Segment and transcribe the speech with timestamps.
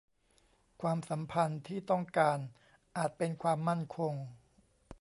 [0.81, 2.39] ความสัมพันธ์ที่ต้องการ
[2.97, 4.13] อาจเป็นความมั่นคง